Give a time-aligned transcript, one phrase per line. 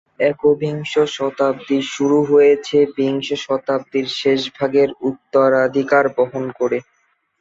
[0.29, 6.77] একবিংশ শতাব্দী শুরু হয়েছে বিংশ শতাব্দীর শেষ ভাগের উত্তরাধিকার বহন করে।